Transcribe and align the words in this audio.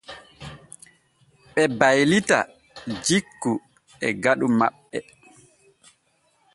Ɓe 1.53 1.61
baylita 1.79 2.37
jikku 3.05 3.51
e 4.05 4.07
faɗu 4.21 4.47
maɓɓe. 4.59 4.99